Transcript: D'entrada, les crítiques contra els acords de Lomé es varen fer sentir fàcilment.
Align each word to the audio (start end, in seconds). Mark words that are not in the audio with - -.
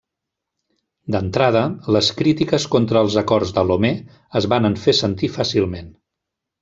D'entrada, 1.15 1.61
les 1.97 2.09
crítiques 2.21 2.65
contra 2.77 3.03
els 3.07 3.17
acords 3.23 3.53
de 3.59 3.65
Lomé 3.73 3.93
es 4.41 4.49
varen 4.55 4.79
fer 4.87 4.97
sentir 5.01 5.31
fàcilment. 5.39 5.95